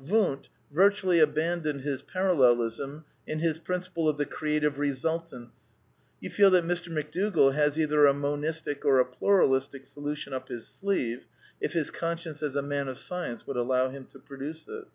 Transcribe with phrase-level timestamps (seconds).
[0.00, 5.62] Wundt virtually abandoned his Parallelism in iV'^is principle of the creative resultants.
[6.18, 6.88] You feel that Mr.
[6.92, 11.28] McDougall has either a monistic or a pluralistic solution up his sleeve,
[11.60, 14.86] if his conscience as a man of science would allow him to produce it.